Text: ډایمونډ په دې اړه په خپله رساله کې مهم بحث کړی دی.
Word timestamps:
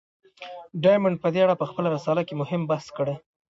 ډایمونډ 0.83 1.17
په 1.23 1.29
دې 1.33 1.39
اړه 1.45 1.55
په 1.61 1.65
خپله 1.69 1.87
رساله 1.95 2.21
کې 2.27 2.33
مهم 2.41 2.61
بحث 2.71 2.85
کړی 2.97 3.15
دی. 3.17 3.17